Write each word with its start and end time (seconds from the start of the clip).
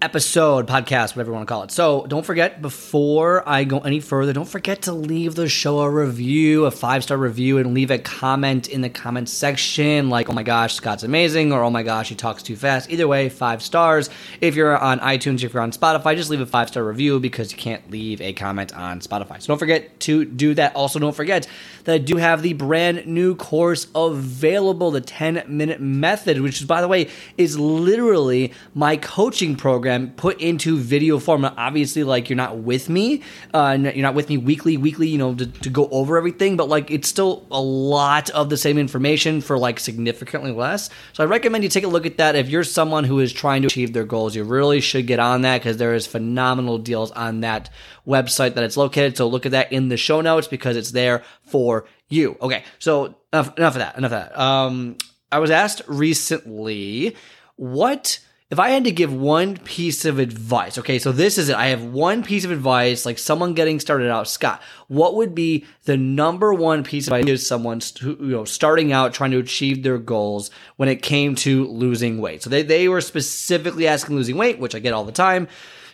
episode, 0.00 0.68
podcast, 0.68 1.16
whatever 1.16 1.30
you 1.30 1.34
want 1.34 1.48
to 1.48 1.52
call 1.52 1.62
it. 1.64 1.72
So 1.72 2.06
don't 2.06 2.24
forget, 2.24 2.62
before 2.62 3.46
I 3.48 3.64
go 3.64 3.80
any 3.80 3.98
further, 3.98 4.32
don't 4.32 4.48
forget 4.48 4.82
to 4.82 4.92
leave 4.92 5.34
the 5.34 5.48
show 5.48 5.80
a 5.80 5.90
review, 5.90 6.66
a 6.66 6.70
five 6.70 7.02
star 7.02 7.16
review, 7.16 7.58
and 7.58 7.74
leave 7.74 7.90
a 7.90 7.98
comment 7.98 8.68
in 8.68 8.80
the 8.80 8.90
comment 8.90 9.28
section 9.28 10.08
like, 10.08 10.28
oh 10.28 10.32
my 10.32 10.44
gosh, 10.44 10.74
Scott's 10.74 11.02
amazing, 11.02 11.52
or 11.52 11.64
oh 11.64 11.70
my 11.70 11.82
gosh, 11.82 12.10
he 12.10 12.14
talks 12.14 12.44
too 12.44 12.54
fast. 12.54 12.90
Either 12.90 13.08
way, 13.08 13.28
five 13.28 13.60
stars. 13.60 14.08
If 14.40 14.54
you're 14.54 14.78
on 14.78 15.00
iTunes, 15.00 15.42
if 15.42 15.52
you're 15.52 15.62
on 15.62 15.72
Spotify, 15.72 16.14
just 16.14 16.30
leave 16.30 16.40
a 16.40 16.46
five 16.46 16.68
star 16.68 16.84
review 16.84 17.18
because 17.18 17.50
you 17.50 17.58
can't 17.58 17.90
leave 17.90 18.20
a 18.20 18.32
comment 18.32 18.72
on 18.76 19.00
Spotify. 19.00 19.42
So 19.42 19.48
don't 19.48 19.58
forget 19.58 19.98
to 20.00 20.24
do 20.24 20.54
that. 20.54 20.76
Also, 20.76 21.00
don't 21.00 21.16
forget 21.16 21.48
that 21.84 21.94
I 21.94 21.98
do 21.98 22.18
have 22.18 22.42
the 22.42 22.52
brand 22.52 23.06
new 23.06 23.34
course 23.34 23.88
available, 23.96 24.92
the 24.92 25.00
10 25.00 25.44
minute 25.48 25.80
method, 25.80 26.40
which 26.40 26.64
by 26.68 26.80
the 26.80 26.88
way, 26.88 27.08
is 27.36 27.58
literally 27.58 28.52
my 28.74 28.96
coaching 28.96 29.56
program 29.56 29.87
program 29.88 30.12
put 30.16 30.40
into 30.40 30.76
video 30.76 31.18
form. 31.18 31.44
Obviously, 31.44 32.04
like 32.04 32.28
you're 32.28 32.36
not 32.36 32.58
with 32.58 32.88
me, 32.88 33.22
uh, 33.54 33.76
you're 33.80 34.02
not 34.02 34.14
with 34.14 34.28
me 34.28 34.36
weekly, 34.36 34.76
weekly, 34.76 35.08
you 35.08 35.18
know, 35.18 35.34
to, 35.34 35.46
to 35.46 35.70
go 35.70 35.88
over 35.90 36.16
everything, 36.16 36.56
but 36.56 36.68
like 36.68 36.90
it's 36.90 37.08
still 37.08 37.46
a 37.50 37.60
lot 37.60 38.28
of 38.30 38.50
the 38.50 38.56
same 38.56 38.78
information 38.78 39.40
for 39.40 39.58
like 39.58 39.80
significantly 39.80 40.52
less. 40.52 40.90
So 41.12 41.24
I 41.24 41.26
recommend 41.26 41.64
you 41.64 41.70
take 41.70 41.84
a 41.84 41.88
look 41.88 42.06
at 42.06 42.18
that. 42.18 42.36
If 42.36 42.48
you're 42.48 42.64
someone 42.64 43.04
who 43.04 43.20
is 43.20 43.32
trying 43.32 43.62
to 43.62 43.68
achieve 43.68 43.92
their 43.92 44.04
goals, 44.04 44.36
you 44.36 44.44
really 44.44 44.80
should 44.80 45.06
get 45.06 45.18
on 45.18 45.42
that 45.42 45.58
because 45.58 45.78
there 45.78 45.94
is 45.94 46.06
phenomenal 46.06 46.78
deals 46.78 47.10
on 47.12 47.40
that 47.40 47.70
website 48.06 48.54
that 48.54 48.64
it's 48.64 48.76
located. 48.76 49.16
So 49.16 49.26
look 49.26 49.46
at 49.46 49.52
that 49.52 49.72
in 49.72 49.88
the 49.88 49.96
show 49.96 50.20
notes 50.20 50.48
because 50.48 50.76
it's 50.76 50.92
there 50.92 51.22
for 51.42 51.86
you. 52.08 52.36
Okay, 52.40 52.64
so 52.78 53.14
enough, 53.32 53.56
enough 53.56 53.74
of 53.74 53.78
that. 53.78 53.96
Enough 53.96 54.12
of 54.12 54.18
that. 54.18 54.38
Um, 54.38 54.96
I 55.30 55.38
was 55.38 55.50
asked 55.50 55.82
recently 55.86 57.16
what 57.56 58.20
if 58.50 58.58
I 58.58 58.70
had 58.70 58.84
to 58.84 58.90
give 58.90 59.12
one 59.12 59.58
piece 59.58 60.06
of 60.06 60.18
advice, 60.18 60.78
okay, 60.78 60.98
so 60.98 61.12
this 61.12 61.36
is 61.36 61.50
it. 61.50 61.56
I 61.56 61.66
have 61.66 61.84
one 61.84 62.22
piece 62.22 62.46
of 62.46 62.50
advice, 62.50 63.04
like 63.04 63.18
someone 63.18 63.52
getting 63.52 63.78
started 63.78 64.10
out, 64.10 64.26
Scott. 64.26 64.62
What 64.86 65.16
would 65.16 65.34
be 65.34 65.66
the 65.84 65.98
number 65.98 66.54
one 66.54 66.82
piece 66.82 67.08
of 67.08 67.12
advice 67.12 67.40
to 67.40 67.46
someone 67.46 67.82
you 68.00 68.16
know 68.18 68.46
starting 68.46 68.90
out 68.90 69.12
trying 69.12 69.32
to 69.32 69.38
achieve 69.38 69.82
their 69.82 69.98
goals 69.98 70.50
when 70.76 70.88
it 70.88 71.02
came 71.02 71.34
to 71.36 71.66
losing 71.66 72.22
weight? 72.22 72.42
So 72.42 72.48
they 72.48 72.62
they 72.62 72.88
were 72.88 73.02
specifically 73.02 73.86
asking 73.86 74.16
losing 74.16 74.38
weight, 74.38 74.58
which 74.58 74.74
I 74.74 74.78
get 74.78 74.94
all 74.94 75.04
the 75.04 75.12
time. 75.12 75.46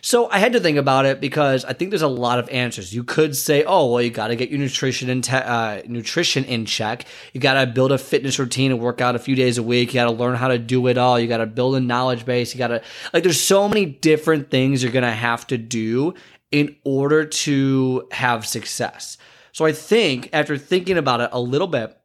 So 0.05 0.29
I 0.29 0.37
had 0.37 0.53
to 0.53 0.59
think 0.59 0.77
about 0.77 1.07
it 1.07 1.19
because 1.19 1.65
I 1.65 1.73
think 1.73 1.89
there's 1.89 2.03
a 2.03 2.07
lot 2.07 2.37
of 2.37 2.47
answers. 2.49 2.93
You 2.93 3.03
could 3.03 3.35
say, 3.35 3.63
"Oh, 3.63 3.91
well, 3.91 4.03
you 4.03 4.11
got 4.11 4.27
to 4.27 4.35
get 4.35 4.51
your 4.51 4.59
nutrition 4.59 5.09
in 5.09 5.23
te- 5.23 5.35
uh, 5.35 5.81
nutrition 5.87 6.43
in 6.45 6.67
check. 6.67 7.05
You 7.33 7.41
got 7.41 7.55
to 7.55 7.65
build 7.65 7.91
a 7.91 7.97
fitness 7.97 8.37
routine 8.37 8.71
and 8.71 8.79
work 8.79 9.01
out 9.01 9.15
a 9.15 9.19
few 9.19 9.35
days 9.35 9.57
a 9.57 9.63
week. 9.63 9.89
You 9.89 9.93
got 9.95 10.05
to 10.05 10.11
learn 10.11 10.35
how 10.35 10.49
to 10.49 10.59
do 10.59 10.85
it 10.85 10.99
all. 10.99 11.19
You 11.19 11.27
got 11.27 11.37
to 11.37 11.47
build 11.47 11.75
a 11.75 11.79
knowledge 11.79 12.23
base. 12.23 12.53
You 12.53 12.59
got 12.59 12.67
to 12.67 12.83
like. 13.13 13.23
There's 13.23 13.41
so 13.41 13.67
many 13.67 13.87
different 13.87 14.51
things 14.51 14.83
you're 14.83 14.91
gonna 14.91 15.11
have 15.11 15.47
to 15.47 15.57
do 15.57 16.13
in 16.51 16.75
order 16.83 17.25
to 17.25 18.07
have 18.11 18.45
success. 18.45 19.17
So 19.53 19.65
I 19.65 19.71
think 19.71 20.29
after 20.33 20.55
thinking 20.55 20.99
about 20.99 21.21
it 21.21 21.31
a 21.33 21.41
little 21.41 21.67
bit. 21.67 21.97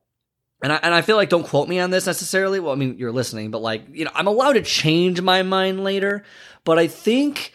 And 0.62 0.72
I, 0.72 0.76
and 0.82 0.94
I 0.94 1.02
feel 1.02 1.16
like 1.16 1.28
don't 1.28 1.46
quote 1.46 1.68
me 1.68 1.80
on 1.80 1.90
this 1.90 2.06
necessarily. 2.06 2.60
Well, 2.60 2.72
I 2.72 2.76
mean, 2.76 2.96
you're 2.96 3.12
listening, 3.12 3.50
but 3.50 3.60
like, 3.60 3.82
you 3.92 4.06
know, 4.06 4.10
I'm 4.14 4.26
allowed 4.26 4.54
to 4.54 4.62
change 4.62 5.20
my 5.20 5.42
mind 5.42 5.84
later. 5.84 6.22
But 6.64 6.78
I 6.78 6.86
think 6.86 7.52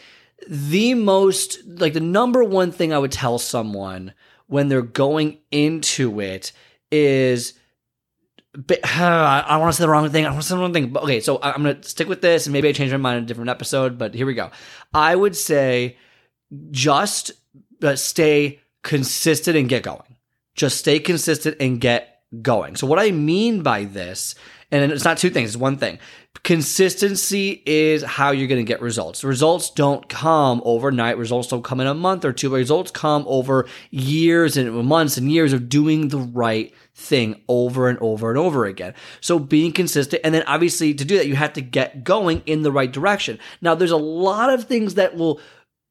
the 0.48 0.94
most 0.94 1.60
like 1.66 1.94
the 1.94 2.00
number 2.00 2.44
one 2.44 2.72
thing 2.72 2.94
I 2.94 3.00
would 3.00 3.12
tell 3.12 3.40
someone 3.40 4.14
when 4.48 4.68
they're 4.70 4.82
going 4.82 5.40
into 5.52 6.20
it 6.20 6.52
is 6.92 7.54
I 8.70 9.58
want 9.58 9.74
to 9.74 9.78
say 9.78 9.84
the 9.84 9.90
wrong 9.90 10.10
thing. 10.10 10.26
I 10.26 10.30
want 10.30 10.42
to 10.42 10.48
say 10.48 10.56
the 10.56 10.62
wrong 10.62 10.74
thing. 10.74 10.90
But 10.90 11.04
okay, 11.04 11.20
so 11.20 11.40
I'm 11.42 11.64
going 11.64 11.82
to 11.82 11.88
stick 11.88 12.08
with 12.08 12.22
this 12.22 12.46
and 12.46 12.54
maybe 12.54 12.70
I 12.70 12.74
change 12.74 12.92
my 12.92 12.98
mind 12.98 13.18
in 13.18 13.24
a 13.24 13.28
different 13.28 13.50
episode, 13.50 13.98
but 13.98 14.14
here 14.14 14.26
we 14.26 14.34
go. 14.34 14.52
I 14.94 15.16
would 15.16 15.36
say 15.36 15.98
just 16.72 17.32
stay 17.96 18.60
consistent 18.84 19.58
and 19.58 19.68
get 19.68 19.84
going. 19.84 20.16
Just 20.56 20.78
stay 20.78 21.00
consistent 21.00 21.58
and 21.60 21.82
get 21.82 22.15
going. 22.42 22.76
So 22.76 22.88
what 22.88 23.00
I 23.00 23.12
mean 23.12 23.62
by 23.62 23.86
this, 23.86 24.36
and 24.72 24.92
it's 24.92 25.06
not 25.06 25.18
two 25.18 25.30
things, 25.30 25.52
it's 25.52 25.58
one 25.58 25.78
thing. 25.78 26.00
Consistency 26.44 27.64
is 27.66 28.04
how 28.04 28.32
you're 28.32 28.48
going 28.48 28.64
to 28.64 28.68
get 28.68 28.82
results. 28.82 29.24
Results 29.24 29.72
don't 29.72 30.08
come 30.10 30.62
overnight. 30.66 31.18
Results 31.18 31.48
don't 31.48 31.64
come 31.64 31.80
in 31.80 31.88
a 31.88 31.94
month 31.94 32.24
or 32.24 32.34
two, 32.34 32.54
results 32.54 32.92
come 32.92 33.24
over 33.28 33.68
years 33.90 34.58
and 34.58 34.86
months 34.86 35.18
and 35.18 35.32
years 35.32 35.54
of 35.54 35.70
doing 35.70 36.10
the 36.10 36.20
right 36.20 36.74
thing 36.94 37.42
over 37.48 37.90
and 37.90 37.98
over 38.00 38.30
and 38.30 38.38
over 38.38 38.66
again. 38.66 38.94
So 39.22 39.40
being 39.40 39.72
consistent. 39.72 40.22
And 40.24 40.36
then 40.36 40.44
obviously 40.44 40.94
to 40.94 41.06
do 41.06 41.18
that, 41.18 41.28
you 41.28 41.36
have 41.36 41.54
to 41.54 41.62
get 41.62 42.04
going 42.04 42.44
in 42.46 42.62
the 42.62 42.72
right 42.72 42.92
direction. 42.92 43.40
Now, 43.62 43.76
there's 43.76 43.92
a 43.92 43.98
lot 43.98 44.54
of 44.54 44.66
things 44.66 44.96
that 44.96 45.16
will 45.16 45.40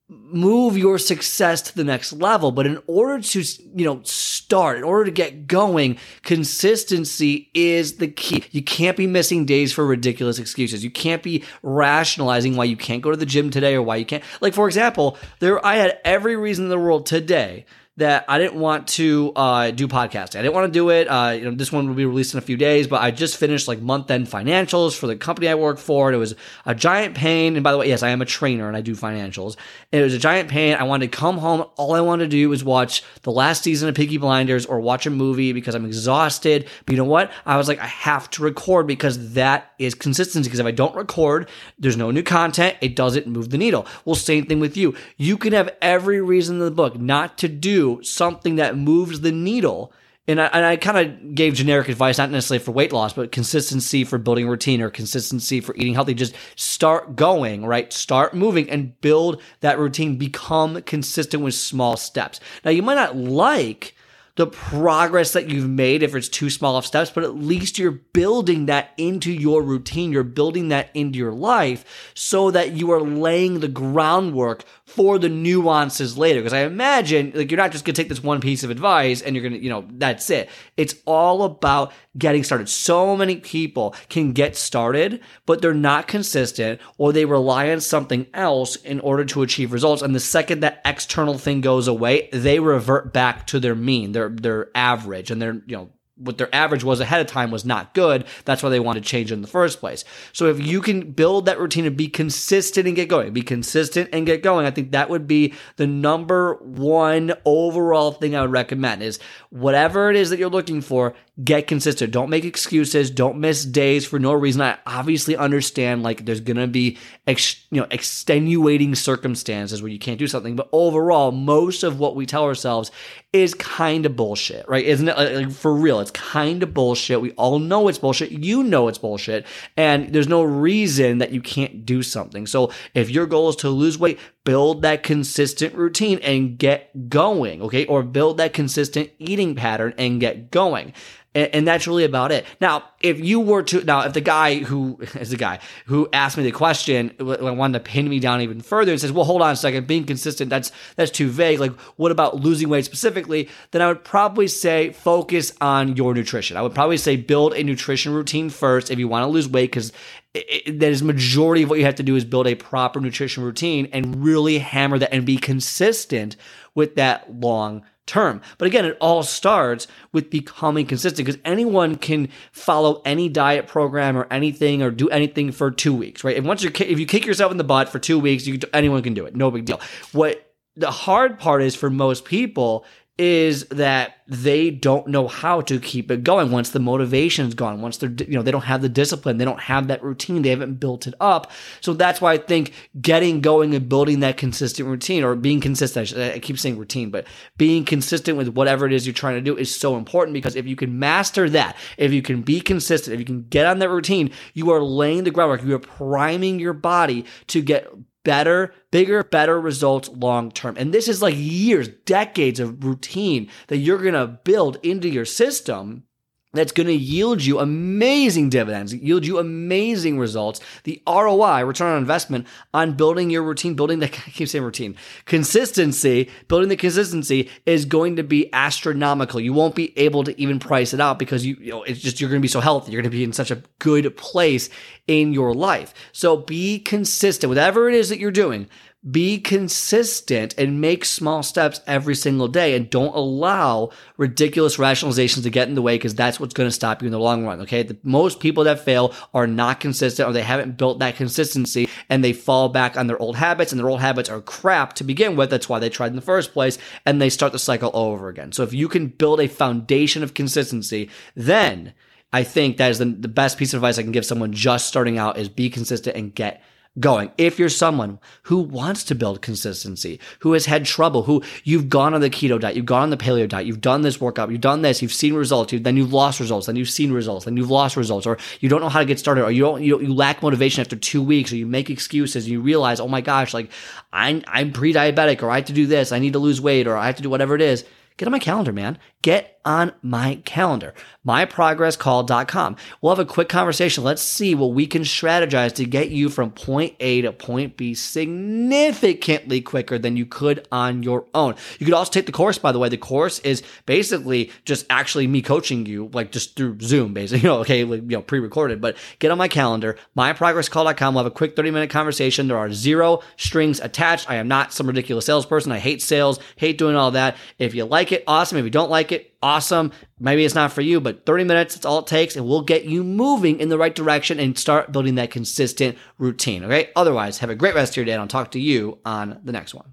move 0.08 0.76
your 0.76 0.98
success 0.98 1.62
to 1.62 1.74
the 1.74 1.84
next 1.84 2.12
level. 2.12 2.52
But 2.52 2.66
in 2.66 2.82
order 2.86 3.22
to, 3.22 3.42
you 3.74 3.84
know, 3.84 4.00
start, 4.04 4.76
in 4.76 4.84
order 4.84 5.06
to 5.06 5.10
get 5.10 5.46
going, 5.46 5.98
consistency 6.22 7.50
is 7.54 7.96
the 7.96 8.08
key. 8.08 8.44
You 8.50 8.62
can't 8.62 8.96
be 8.96 9.06
missing 9.06 9.46
days 9.46 9.72
for 9.72 9.86
ridiculous 9.86 10.38
excuses. 10.38 10.84
You 10.84 10.90
can't 10.90 11.22
be 11.22 11.44
rationalizing 11.62 12.56
why 12.56 12.64
you 12.64 12.76
can't 12.76 13.02
go 13.02 13.10
to 13.10 13.16
the 13.16 13.26
gym 13.26 13.50
today 13.50 13.74
or 13.74 13.82
why 13.82 13.96
you 13.96 14.04
can't. 14.04 14.24
Like, 14.40 14.54
for 14.54 14.66
example, 14.66 15.16
there, 15.38 15.64
I 15.64 15.76
had 15.76 15.98
every 16.04 16.36
reason 16.36 16.66
in 16.66 16.70
the 16.70 16.78
world 16.78 17.06
today 17.06 17.64
that 17.96 18.24
I 18.26 18.38
didn't 18.38 18.56
want 18.56 18.88
to 18.88 19.32
uh, 19.36 19.70
do 19.70 19.86
podcasting. 19.86 20.36
I 20.36 20.42
didn't 20.42 20.54
want 20.54 20.66
to 20.66 20.72
do 20.72 20.90
it. 20.90 21.06
Uh, 21.06 21.36
you 21.38 21.44
know, 21.44 21.52
this 21.52 21.70
one 21.70 21.86
will 21.86 21.94
be 21.94 22.04
released 22.04 22.34
in 22.34 22.38
a 22.38 22.42
few 22.42 22.56
days, 22.56 22.88
but 22.88 23.00
I 23.00 23.12
just 23.12 23.36
finished 23.36 23.68
like 23.68 23.80
month 23.80 24.10
end 24.10 24.26
financials 24.26 24.98
for 24.98 25.06
the 25.06 25.14
company 25.14 25.46
I 25.46 25.54
work 25.54 25.78
for. 25.78 26.08
And 26.08 26.16
it 26.16 26.18
was 26.18 26.34
a 26.66 26.74
giant 26.74 27.14
pain. 27.14 27.54
And 27.54 27.62
by 27.62 27.70
the 27.70 27.78
way, 27.78 27.86
yes, 27.86 28.02
I 28.02 28.08
am 28.08 28.20
a 28.20 28.24
trainer 28.24 28.66
and 28.66 28.76
I 28.76 28.80
do 28.80 28.96
financials. 28.96 29.56
And 29.92 30.00
it 30.00 30.04
was 30.04 30.14
a 30.14 30.18
giant 30.18 30.48
pain. 30.48 30.74
I 30.74 30.82
wanted 30.82 31.12
to 31.12 31.16
come 31.16 31.38
home. 31.38 31.66
All 31.76 31.94
I 31.94 32.00
wanted 32.00 32.24
to 32.24 32.30
do 32.30 32.48
was 32.48 32.64
watch 32.64 33.04
the 33.22 33.30
last 33.30 33.62
season 33.62 33.88
of 33.88 33.94
Peaky 33.94 34.18
Blinders 34.18 34.66
or 34.66 34.80
watch 34.80 35.06
a 35.06 35.10
movie 35.10 35.52
because 35.52 35.76
I'm 35.76 35.84
exhausted. 35.84 36.68
But 36.86 36.94
you 36.94 36.98
know 36.98 37.04
what? 37.04 37.30
I 37.46 37.56
was 37.56 37.68
like, 37.68 37.78
I 37.78 37.86
have 37.86 38.28
to 38.30 38.42
record 38.42 38.88
because 38.88 39.34
that 39.34 39.72
is 39.78 39.94
consistency. 39.94 40.48
Because 40.48 40.58
if 40.58 40.66
I 40.66 40.72
don't 40.72 40.96
record, 40.96 41.48
there's 41.78 41.96
no 41.96 42.10
new 42.10 42.24
content. 42.24 42.76
It 42.80 42.96
doesn't 42.96 43.28
move 43.28 43.50
the 43.50 43.58
needle. 43.58 43.86
Well, 44.04 44.16
same 44.16 44.46
thing 44.46 44.58
with 44.58 44.76
you. 44.76 44.96
You 45.16 45.36
can 45.36 45.52
have 45.52 45.70
every 45.80 46.20
reason 46.20 46.56
in 46.56 46.64
the 46.64 46.72
book 46.72 46.98
not 46.98 47.38
to 47.38 47.48
do 47.48 47.83
something 48.02 48.56
that 48.56 48.76
moves 48.76 49.20
the 49.20 49.32
needle. 49.32 49.92
And 50.26 50.40
I, 50.40 50.46
and 50.46 50.64
I 50.64 50.76
kind 50.76 50.98
of 50.98 51.34
gave 51.34 51.54
generic 51.54 51.88
advice, 51.88 52.16
not 52.16 52.30
necessarily 52.30 52.64
for 52.64 52.72
weight 52.72 52.92
loss, 52.92 53.12
but 53.12 53.30
consistency 53.30 54.04
for 54.04 54.16
building 54.16 54.48
routine 54.48 54.80
or 54.80 54.88
consistency 54.88 55.60
for 55.60 55.74
eating 55.76 55.92
healthy. 55.92 56.14
Just 56.14 56.34
start 56.56 57.14
going, 57.14 57.66
right? 57.66 57.92
Start 57.92 58.34
moving 58.34 58.70
and 58.70 58.98
build 59.02 59.42
that 59.60 59.78
routine. 59.78 60.16
Become 60.16 60.80
consistent 60.82 61.42
with 61.42 61.54
small 61.54 61.96
steps. 61.98 62.40
Now, 62.64 62.70
you 62.70 62.82
might 62.82 62.94
not 62.94 63.16
like 63.16 63.94
the 64.36 64.46
progress 64.48 65.32
that 65.32 65.48
you've 65.48 65.68
made 65.68 66.02
if 66.02 66.14
it's 66.14 66.28
too 66.28 66.50
small 66.50 66.76
of 66.76 66.84
steps, 66.84 67.10
but 67.10 67.22
at 67.22 67.36
least 67.36 67.78
you're 67.78 67.92
building 67.92 68.66
that 68.66 68.90
into 68.96 69.32
your 69.32 69.62
routine. 69.62 70.10
You're 70.10 70.24
building 70.24 70.68
that 70.68 70.90
into 70.92 71.18
your 71.18 71.32
life 71.32 72.12
so 72.14 72.50
that 72.50 72.72
you 72.72 72.90
are 72.90 73.00
laying 73.00 73.60
the 73.60 73.68
groundwork 73.68 74.64
for 74.86 75.18
the 75.18 75.28
nuances 75.28 76.18
later. 76.18 76.40
Because 76.40 76.52
I 76.52 76.62
imagine 76.62 77.32
like 77.34 77.50
you're 77.50 77.58
not 77.58 77.70
just 77.70 77.84
gonna 77.84 77.94
take 77.94 78.08
this 78.08 78.22
one 78.22 78.40
piece 78.40 78.64
of 78.64 78.70
advice 78.70 79.22
and 79.22 79.36
you're 79.36 79.42
gonna, 79.44 79.62
you 79.62 79.70
know, 79.70 79.84
that's 79.88 80.28
it. 80.30 80.50
It's 80.76 80.96
all 81.04 81.44
about 81.44 81.92
getting 82.18 82.42
started. 82.42 82.68
So 82.68 83.16
many 83.16 83.36
people 83.36 83.94
can 84.08 84.32
get 84.32 84.56
started, 84.56 85.20
but 85.46 85.62
they're 85.62 85.74
not 85.74 86.08
consistent 86.08 86.80
or 86.98 87.12
they 87.12 87.24
rely 87.24 87.70
on 87.70 87.80
something 87.80 88.26
else 88.34 88.76
in 88.76 88.98
order 89.00 89.24
to 89.26 89.42
achieve 89.42 89.72
results. 89.72 90.02
And 90.02 90.14
the 90.14 90.20
second 90.20 90.60
that 90.60 90.80
external 90.84 91.38
thing 91.38 91.60
goes 91.60 91.86
away, 91.88 92.28
they 92.32 92.58
revert 92.58 93.12
back 93.12 93.46
to 93.48 93.60
their 93.60 93.74
mean, 93.74 94.12
their 94.28 94.54
their 94.54 94.70
average, 94.74 95.30
and 95.30 95.40
their 95.40 95.54
you 95.66 95.76
know 95.76 95.90
what 96.16 96.38
their 96.38 96.54
average 96.54 96.84
was 96.84 97.00
ahead 97.00 97.20
of 97.20 97.26
time 97.26 97.50
was 97.50 97.64
not 97.64 97.92
good. 97.92 98.24
That's 98.44 98.62
why 98.62 98.68
they 98.68 98.78
wanted 98.78 99.02
to 99.02 99.08
change 99.08 99.32
in 99.32 99.42
the 99.42 99.48
first 99.48 99.80
place. 99.80 100.04
So 100.32 100.46
if 100.46 100.64
you 100.64 100.80
can 100.80 101.10
build 101.10 101.46
that 101.46 101.58
routine 101.58 101.86
and 101.86 101.96
be 101.96 102.06
consistent 102.06 102.86
and 102.86 102.94
get 102.94 103.08
going, 103.08 103.32
be 103.32 103.42
consistent 103.42 104.10
and 104.12 104.24
get 104.24 104.42
going, 104.42 104.64
I 104.64 104.70
think 104.70 104.92
that 104.92 105.10
would 105.10 105.26
be 105.26 105.54
the 105.76 105.88
number 105.88 106.54
one 106.62 107.34
overall 107.44 108.12
thing 108.12 108.36
I 108.36 108.42
would 108.42 108.52
recommend 108.52 109.02
is 109.02 109.18
whatever 109.50 110.08
it 110.08 110.16
is 110.16 110.30
that 110.30 110.38
you're 110.38 110.48
looking 110.48 110.80
for, 110.82 111.14
get 111.42 111.66
consistent. 111.66 112.12
Don't 112.12 112.30
make 112.30 112.44
excuses. 112.44 113.10
Don't 113.10 113.40
miss 113.40 113.64
days 113.64 114.06
for 114.06 114.20
no 114.20 114.32
reason. 114.32 114.62
I 114.62 114.78
obviously 114.86 115.36
understand 115.36 116.04
like 116.04 116.24
there's 116.24 116.40
going 116.40 116.58
to 116.58 116.68
be 116.68 116.96
ex, 117.26 117.66
you 117.72 117.80
know 117.80 117.88
extenuating 117.90 118.94
circumstances 118.94 119.82
where 119.82 119.90
you 119.90 119.98
can't 119.98 120.18
do 120.18 120.28
something, 120.28 120.54
but 120.54 120.68
overall 120.70 121.32
most 121.32 121.82
of 121.82 121.98
what 121.98 122.14
we 122.14 122.24
tell 122.24 122.44
ourselves 122.44 122.92
is 123.34 123.52
kind 123.52 124.06
of 124.06 124.14
bullshit, 124.14 124.66
right? 124.68 124.84
Isn't 124.84 125.08
it 125.08 125.18
like, 125.18 125.50
for 125.50 125.74
real? 125.74 125.98
It's 125.98 126.12
kind 126.12 126.62
of 126.62 126.72
bullshit. 126.72 127.20
We 127.20 127.32
all 127.32 127.58
know 127.58 127.88
it's 127.88 127.98
bullshit. 127.98 128.30
You 128.30 128.62
know 128.62 128.86
it's 128.86 128.96
bullshit. 128.96 129.44
And 129.76 130.14
there's 130.14 130.28
no 130.28 130.44
reason 130.44 131.18
that 131.18 131.32
you 131.32 131.40
can't 131.40 131.84
do 131.84 132.04
something. 132.04 132.46
So 132.46 132.70
if 132.94 133.10
your 133.10 133.26
goal 133.26 133.48
is 133.48 133.56
to 133.56 133.68
lose 133.70 133.98
weight, 133.98 134.20
build 134.44 134.82
that 134.82 135.02
consistent 135.02 135.74
routine 135.74 136.20
and 136.20 136.56
get 136.56 137.08
going, 137.08 137.60
okay? 137.62 137.84
Or 137.86 138.04
build 138.04 138.36
that 138.36 138.52
consistent 138.52 139.10
eating 139.18 139.56
pattern 139.56 139.94
and 139.98 140.20
get 140.20 140.52
going. 140.52 140.92
And, 141.34 141.54
and, 141.54 141.68
that's 141.68 141.86
really 141.86 142.04
about 142.04 142.30
it. 142.30 142.46
Now, 142.60 142.84
if 143.00 143.18
you 143.18 143.40
were 143.40 143.62
to, 143.64 143.82
now, 143.84 144.02
if 144.02 144.12
the 144.12 144.20
guy 144.20 144.58
who 144.58 144.98
is 145.14 145.30
the 145.30 145.36
guy 145.36 145.58
who 145.86 146.08
asked 146.12 146.36
me 146.36 146.44
the 146.44 146.52
question 146.52 147.14
wanted 147.18 147.78
to 147.78 147.84
pin 147.84 148.08
me 148.08 148.20
down 148.20 148.40
even 148.40 148.60
further 148.60 148.92
and 148.92 149.00
says, 149.00 149.12
well, 149.12 149.24
hold 149.24 149.42
on 149.42 149.50
a 149.50 149.56
second, 149.56 149.86
being 149.86 150.04
consistent, 150.04 150.50
that's, 150.50 150.70
that's 150.96 151.10
too 151.10 151.28
vague. 151.28 151.60
Like, 151.60 151.72
what 151.96 152.12
about 152.12 152.36
losing 152.36 152.68
weight 152.68 152.84
specifically? 152.84 153.48
Then 153.72 153.82
I 153.82 153.88
would 153.88 154.04
probably 154.04 154.48
say 154.48 154.92
focus 154.92 155.52
on 155.60 155.96
your 155.96 156.14
nutrition. 156.14 156.56
I 156.56 156.62
would 156.62 156.74
probably 156.74 156.98
say 156.98 157.16
build 157.16 157.54
a 157.54 157.64
nutrition 157.64 158.12
routine 158.12 158.50
first 158.50 158.90
if 158.90 158.98
you 158.98 159.08
want 159.08 159.24
to 159.24 159.28
lose 159.28 159.48
weight 159.48 159.70
because 159.70 159.92
that 160.34 160.82
is 160.82 161.02
majority 161.02 161.62
of 161.62 161.70
what 161.70 161.78
you 161.78 161.84
have 161.84 161.94
to 161.94 162.02
do 162.02 162.16
is 162.16 162.24
build 162.24 162.48
a 162.48 162.56
proper 162.56 163.00
nutrition 163.00 163.44
routine 163.44 163.88
and 163.92 164.24
really 164.24 164.58
hammer 164.58 164.98
that 164.98 165.12
and 165.12 165.24
be 165.24 165.36
consistent 165.36 166.36
with 166.74 166.96
that 166.96 167.40
long 167.40 167.84
term. 168.06 168.40
But 168.58 168.66
again, 168.66 168.84
it 168.84 168.96
all 169.00 169.22
starts 169.22 169.86
with 170.12 170.30
becoming 170.30 170.86
consistent 170.86 171.26
because 171.26 171.40
anyone 171.44 171.96
can 171.96 172.28
follow 172.52 173.00
any 173.04 173.28
diet 173.28 173.66
program 173.66 174.16
or 174.16 174.26
anything 174.30 174.82
or 174.82 174.90
do 174.90 175.08
anything 175.08 175.52
for 175.52 175.70
two 175.70 175.94
weeks, 175.94 176.24
right? 176.24 176.36
And 176.36 176.46
once 176.46 176.62
you 176.62 176.70
if 176.74 176.98
you 176.98 177.06
kick 177.06 177.24
yourself 177.24 177.50
in 177.50 177.58
the 177.58 177.64
butt 177.64 177.88
for 177.88 177.98
two 177.98 178.18
weeks, 178.18 178.46
you 178.46 178.58
anyone 178.72 179.02
can 179.02 179.14
do 179.14 179.24
it. 179.24 179.34
No 179.34 179.50
big 179.50 179.64
deal. 179.64 179.80
What 180.12 180.54
the 180.76 180.90
hard 180.90 181.38
part 181.38 181.62
is 181.62 181.74
for 181.74 181.88
most 181.88 182.24
people 182.24 182.84
is 183.16 183.64
that 183.66 184.16
they 184.26 184.70
don't 184.70 185.06
know 185.06 185.28
how 185.28 185.60
to 185.60 185.78
keep 185.78 186.10
it 186.10 186.24
going 186.24 186.50
once 186.50 186.70
the 186.70 186.80
motivation's 186.80 187.54
gone 187.54 187.80
once 187.80 187.98
they're 187.98 188.10
you 188.10 188.34
know 188.34 188.42
they 188.42 188.50
don't 188.50 188.64
have 188.64 188.82
the 188.82 188.88
discipline 188.88 189.36
they 189.36 189.44
don't 189.44 189.60
have 189.60 189.86
that 189.86 190.02
routine 190.02 190.42
they 190.42 190.48
haven't 190.48 190.80
built 190.80 191.06
it 191.06 191.14
up. 191.20 191.52
So 191.80 191.92
that's 191.92 192.20
why 192.20 192.32
i 192.32 192.38
think 192.38 192.72
getting 193.00 193.40
going 193.40 193.74
and 193.74 193.88
building 193.88 194.20
that 194.20 194.36
consistent 194.36 194.88
routine 194.88 195.22
or 195.22 195.36
being 195.36 195.60
consistent 195.60 196.12
i 196.16 196.40
keep 196.40 196.58
saying 196.58 196.76
routine 196.76 197.10
but 197.10 197.26
being 197.56 197.84
consistent 197.84 198.36
with 198.36 198.48
whatever 198.48 198.84
it 198.84 198.92
is 198.92 199.06
you're 199.06 199.14
trying 199.14 199.36
to 199.36 199.40
do 199.40 199.56
is 199.56 199.72
so 199.72 199.96
important 199.96 200.34
because 200.34 200.56
if 200.56 200.66
you 200.66 200.74
can 200.74 200.98
master 200.98 201.48
that 201.48 201.76
if 201.98 202.12
you 202.12 202.22
can 202.22 202.42
be 202.42 202.60
consistent 202.60 203.14
if 203.14 203.20
you 203.20 203.26
can 203.26 203.44
get 203.44 203.66
on 203.66 203.78
that 203.78 203.90
routine 203.90 204.30
you 204.54 204.70
are 204.70 204.82
laying 204.82 205.22
the 205.22 205.30
groundwork 205.30 205.62
you 205.62 205.74
are 205.74 205.78
priming 205.78 206.58
your 206.58 206.72
body 206.72 207.24
to 207.46 207.62
get 207.62 207.88
better, 208.24 208.74
bigger, 208.90 209.22
better 209.22 209.60
results 209.60 210.08
long 210.08 210.50
term. 210.50 210.76
And 210.76 210.92
this 210.92 211.08
is 211.08 211.22
like 211.22 211.34
years, 211.36 211.88
decades 212.06 212.58
of 212.58 212.82
routine 212.82 213.48
that 213.68 213.78
you're 213.78 214.02
going 214.02 214.14
to 214.14 214.26
build 214.26 214.78
into 214.82 215.08
your 215.08 215.24
system 215.24 216.04
that's 216.54 216.72
going 216.72 216.86
to 216.86 216.94
yield 216.94 217.44
you 217.44 217.58
amazing 217.58 218.48
dividends, 218.48 218.94
yield 218.94 219.26
you 219.26 219.38
amazing 219.38 220.18
results. 220.18 220.60
The 220.84 221.02
ROI, 221.06 221.64
return 221.64 221.92
on 221.92 221.98
investment, 221.98 222.46
on 222.72 222.92
building 222.92 223.30
your 223.30 223.42
routine, 223.42 223.74
building 223.74 223.98
the, 223.98 224.06
I 224.26 224.30
keep 224.30 224.48
saying 224.48 224.64
routine, 224.64 224.96
consistency, 225.26 226.30
building 226.48 226.68
the 226.68 226.76
consistency 226.76 227.50
is 227.66 227.84
going 227.84 228.16
to 228.16 228.22
be 228.22 228.52
astronomical. 228.52 229.40
You 229.40 229.52
won't 229.52 229.74
be 229.74 229.96
able 229.98 230.24
to 230.24 230.40
even 230.40 230.58
price 230.58 230.94
it 230.94 231.00
out 231.00 231.18
because 231.18 231.44
you, 231.44 231.56
you 231.60 231.70
know, 231.72 231.82
it's 231.82 232.00
just, 232.00 232.20
you're 232.20 232.30
going 232.30 232.40
to 232.40 232.44
be 232.44 232.48
so 232.48 232.60
healthy. 232.60 232.92
You're 232.92 233.02
going 233.02 233.10
to 233.10 233.16
be 233.16 233.24
in 233.24 233.32
such 233.32 233.50
a 233.50 233.62
good 233.78 234.16
place 234.16 234.70
in 235.06 235.32
your 235.32 235.54
life. 235.54 235.92
So 236.12 236.36
be 236.36 236.78
consistent, 236.78 237.48
whatever 237.48 237.88
it 237.88 237.94
is 237.94 238.08
that 238.08 238.18
you're 238.18 238.30
doing 238.30 238.68
be 239.10 239.38
consistent 239.38 240.54
and 240.56 240.80
make 240.80 241.04
small 241.04 241.42
steps 241.42 241.80
every 241.86 242.14
single 242.14 242.48
day 242.48 242.74
and 242.74 242.88
don't 242.88 243.14
allow 243.14 243.90
ridiculous 244.16 244.78
rationalizations 244.78 245.42
to 245.42 245.50
get 245.50 245.68
in 245.68 245.74
the 245.74 245.82
way 245.82 245.96
because 245.96 246.14
that's 246.14 246.40
what's 246.40 246.54
going 246.54 246.68
to 246.68 246.74
stop 246.74 247.02
you 247.02 247.06
in 247.06 247.12
the 247.12 247.18
long 247.18 247.44
run. 247.44 247.60
Okay. 247.60 247.82
The, 247.82 247.98
most 248.02 248.40
people 248.40 248.64
that 248.64 248.80
fail 248.80 249.12
are 249.34 249.46
not 249.46 249.78
consistent 249.78 250.26
or 250.26 250.32
they 250.32 250.42
haven't 250.42 250.78
built 250.78 251.00
that 251.00 251.16
consistency 251.16 251.88
and 252.08 252.24
they 252.24 252.32
fall 252.32 252.70
back 252.70 252.96
on 252.96 253.06
their 253.06 253.20
old 253.20 253.36
habits 253.36 253.72
and 253.72 253.78
their 253.78 253.90
old 253.90 254.00
habits 254.00 254.30
are 254.30 254.40
crap 254.40 254.94
to 254.94 255.04
begin 255.04 255.36
with. 255.36 255.50
That's 255.50 255.68
why 255.68 255.78
they 255.78 255.90
tried 255.90 256.08
in 256.08 256.16
the 256.16 256.22
first 256.22 256.54
place 256.54 256.78
and 257.04 257.20
they 257.20 257.30
start 257.30 257.52
the 257.52 257.58
cycle 257.58 257.90
all 257.90 258.12
over 258.12 258.28
again. 258.28 258.52
So 258.52 258.62
if 258.62 258.72
you 258.72 258.88
can 258.88 259.08
build 259.08 259.38
a 259.38 259.48
foundation 259.48 260.22
of 260.22 260.32
consistency, 260.32 261.10
then 261.34 261.92
I 262.32 262.42
think 262.42 262.78
that 262.78 262.90
is 262.90 262.98
the, 262.98 263.04
the 263.04 263.28
best 263.28 263.58
piece 263.58 263.74
of 263.74 263.78
advice 263.78 263.98
I 263.98 264.02
can 264.02 264.12
give 264.12 264.24
someone 264.24 264.52
just 264.54 264.88
starting 264.88 265.18
out 265.18 265.36
is 265.36 265.50
be 265.50 265.68
consistent 265.68 266.16
and 266.16 266.34
get 266.34 266.62
going. 267.00 267.32
If 267.36 267.58
you're 267.58 267.68
someone 267.68 268.20
who 268.44 268.58
wants 268.58 269.02
to 269.04 269.14
build 269.14 269.42
consistency, 269.42 270.20
who 270.40 270.52
has 270.52 270.66
had 270.66 270.84
trouble, 270.84 271.24
who 271.24 271.42
you've 271.64 271.88
gone 271.88 272.14
on 272.14 272.20
the 272.20 272.30
keto 272.30 272.60
diet, 272.60 272.76
you've 272.76 272.86
gone 272.86 273.02
on 273.02 273.10
the 273.10 273.16
paleo 273.16 273.48
diet, 273.48 273.66
you've 273.66 273.80
done 273.80 274.02
this 274.02 274.20
workout, 274.20 274.50
you've 274.50 274.60
done 274.60 274.82
this, 274.82 275.02
you've 275.02 275.12
seen 275.12 275.34
results, 275.34 275.72
you've, 275.72 275.82
then 275.82 275.96
you've 275.96 276.12
lost 276.12 276.38
results, 276.38 276.66
then 276.66 276.76
you've 276.76 276.88
seen 276.90 277.12
results, 277.12 277.46
then 277.46 277.56
you've 277.56 277.70
lost 277.70 277.96
results, 277.96 278.26
or 278.26 278.38
you 278.60 278.68
don't 278.68 278.80
know 278.80 278.88
how 278.88 279.00
to 279.00 279.04
get 279.04 279.18
started, 279.18 279.44
or 279.44 279.50
you 279.50 279.62
don't, 279.62 279.82
you, 279.82 280.00
you 280.00 280.14
lack 280.14 280.42
motivation 280.42 280.80
after 280.80 280.96
two 280.96 281.22
weeks, 281.22 281.52
or 281.52 281.56
you 281.56 281.66
make 281.66 281.90
excuses, 281.90 282.44
and 282.44 282.52
you 282.52 282.60
realize, 282.60 283.00
oh 283.00 283.08
my 283.08 283.20
gosh, 283.20 283.52
like 283.52 283.70
I'm, 284.12 284.44
I'm 284.46 284.72
pre-diabetic, 284.72 285.42
or 285.42 285.50
I 285.50 285.56
have 285.56 285.64
to 285.66 285.72
do 285.72 285.86
this, 285.86 286.12
I 286.12 286.20
need 286.20 286.34
to 286.34 286.38
lose 286.38 286.60
weight, 286.60 286.86
or 286.86 286.96
I 286.96 287.06
have 287.06 287.16
to 287.16 287.22
do 287.22 287.30
whatever 287.30 287.56
it 287.56 287.62
is. 287.62 287.84
Get 288.16 288.26
on 288.28 288.32
my 288.32 288.38
calendar, 288.38 288.72
man. 288.72 288.98
Get 289.22 289.54
on 289.64 289.92
my 290.02 290.36
calendar, 290.44 290.92
myprogresscall.com. 291.26 292.76
We'll 293.00 293.14
have 293.14 293.26
a 293.26 293.28
quick 293.28 293.48
conversation. 293.48 294.04
Let's 294.04 294.22
see 294.22 294.54
what 294.54 294.72
we 294.72 294.86
can 294.86 295.02
strategize 295.02 295.72
to 295.76 295.86
get 295.86 296.10
you 296.10 296.28
from 296.28 296.50
point 296.50 296.94
A 297.00 297.22
to 297.22 297.32
point 297.32 297.76
B 297.76 297.94
significantly 297.94 299.62
quicker 299.62 299.98
than 299.98 300.16
you 300.16 300.26
could 300.26 300.68
on 300.70 301.02
your 301.02 301.26
own. 301.34 301.54
You 301.78 301.86
could 301.86 301.94
also 301.94 302.12
take 302.12 302.26
the 302.26 302.32
course, 302.32 302.58
by 302.58 302.72
the 302.72 302.78
way. 302.78 302.88
The 302.88 302.98
course 302.98 303.38
is 303.40 303.62
basically 303.86 304.52
just 304.64 304.84
actually 304.90 305.26
me 305.26 305.40
coaching 305.40 305.86
you, 305.86 306.10
like 306.12 306.30
just 306.30 306.56
through 306.56 306.80
Zoom, 306.80 307.14
basically, 307.14 307.40
you 307.42 307.48
know, 307.48 307.60
okay, 307.60 307.84
like, 307.84 308.02
you 308.02 308.08
know, 308.08 308.22
pre-recorded, 308.22 308.80
but 308.80 308.96
get 309.18 309.30
on 309.30 309.38
my 309.38 309.48
calendar, 309.48 309.96
myprogresscall.com. 310.16 311.14
We'll 311.14 311.24
have 311.24 311.32
a 311.32 311.34
quick 311.34 311.56
30 311.56 311.70
minute 311.70 311.90
conversation. 311.90 312.48
There 312.48 312.58
are 312.58 312.72
zero 312.72 313.20
strings 313.36 313.80
attached. 313.80 314.28
I 314.28 314.34
am 314.36 314.48
not 314.48 314.72
some 314.72 314.86
ridiculous 314.86 315.24
salesperson. 315.24 315.72
I 315.72 315.78
hate 315.78 316.02
sales, 316.02 316.38
hate 316.56 316.76
doing 316.76 316.96
all 316.96 317.12
that. 317.12 317.36
If 317.58 317.74
you 317.74 317.84
like 317.84 318.03
it, 318.12 318.24
awesome. 318.26 318.58
If 318.58 318.64
you 318.64 318.70
don't 318.70 318.90
like 318.90 319.12
it, 319.12 319.34
awesome. 319.42 319.92
Maybe 320.18 320.44
it's 320.44 320.54
not 320.54 320.72
for 320.72 320.80
you, 320.80 321.00
but 321.00 321.26
30 321.26 321.44
minutes, 321.44 321.74
that's 321.74 321.86
all 321.86 322.00
it 322.00 322.06
takes, 322.06 322.36
and 322.36 322.46
we'll 322.46 322.62
get 322.62 322.84
you 322.84 323.04
moving 323.04 323.60
in 323.60 323.68
the 323.68 323.78
right 323.78 323.94
direction 323.94 324.40
and 324.40 324.58
start 324.58 324.92
building 324.92 325.16
that 325.16 325.30
consistent 325.30 325.98
routine. 326.18 326.64
Okay. 326.64 326.90
Otherwise, 326.96 327.38
have 327.38 327.50
a 327.50 327.54
great 327.54 327.74
rest 327.74 327.92
of 327.92 327.96
your 327.96 328.06
day, 328.06 328.12
and 328.12 328.20
I'll 328.20 328.28
talk 328.28 328.52
to 328.52 328.60
you 328.60 328.98
on 329.04 329.40
the 329.44 329.52
next 329.52 329.74
one. 329.74 329.92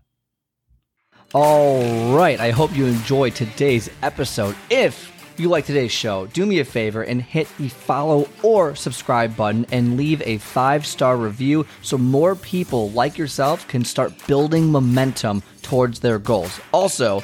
All 1.33 2.15
right. 2.15 2.39
I 2.39 2.51
hope 2.51 2.75
you 2.75 2.85
enjoyed 2.85 3.35
today's 3.35 3.89
episode. 4.01 4.55
If 4.69 5.11
you 5.37 5.49
like 5.49 5.65
today's 5.65 5.91
show, 5.91 6.27
do 6.27 6.45
me 6.45 6.59
a 6.59 6.65
favor 6.65 7.03
and 7.03 7.21
hit 7.21 7.47
the 7.57 7.69
follow 7.69 8.29
or 8.43 8.75
subscribe 8.75 9.35
button 9.35 9.65
and 9.71 9.97
leave 9.97 10.21
a 10.23 10.37
five 10.37 10.85
star 10.85 11.17
review 11.17 11.65
so 11.81 11.97
more 11.97 12.35
people 12.35 12.91
like 12.91 13.17
yourself 13.17 13.67
can 13.67 13.83
start 13.83 14.13
building 14.27 14.71
momentum 14.71 15.41
towards 15.61 15.99
their 15.99 16.19
goals. 16.19 16.59
Also, 16.73 17.23